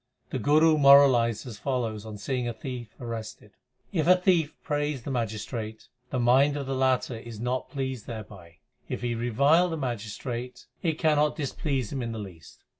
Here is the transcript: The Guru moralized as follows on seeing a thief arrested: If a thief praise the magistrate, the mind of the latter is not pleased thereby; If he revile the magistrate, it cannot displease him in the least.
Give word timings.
The 0.31 0.39
Guru 0.39 0.79
moralized 0.79 1.45
as 1.45 1.59
follows 1.59 2.07
on 2.07 2.17
seeing 2.17 2.47
a 2.47 2.55
thief 2.55 2.95
arrested: 2.99 3.51
If 3.93 4.07
a 4.07 4.15
thief 4.15 4.55
praise 4.63 5.03
the 5.03 5.11
magistrate, 5.11 5.89
the 6.09 6.17
mind 6.17 6.57
of 6.57 6.65
the 6.65 6.73
latter 6.73 7.17
is 7.19 7.39
not 7.39 7.69
pleased 7.69 8.07
thereby; 8.07 8.55
If 8.89 9.03
he 9.03 9.13
revile 9.13 9.69
the 9.69 9.77
magistrate, 9.77 10.65
it 10.81 10.97
cannot 10.97 11.35
displease 11.35 11.91
him 11.91 12.01
in 12.01 12.13
the 12.13 12.17
least. 12.17 12.63